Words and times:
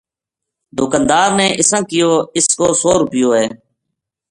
دُکاندار 0.77 1.29
نے 1.39 1.47
اِساں 1.59 1.83
کہیو 1.89 2.11
اِس 2.37 2.47
کو 2.57 2.65
سو 2.81 2.91
رُپیو 3.01 3.29
ہے 3.37 3.45